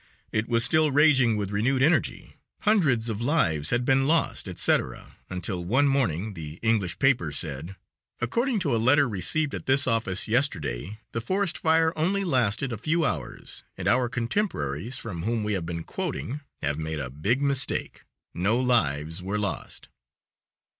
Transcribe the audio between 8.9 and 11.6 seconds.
received at this office yesterday, the forest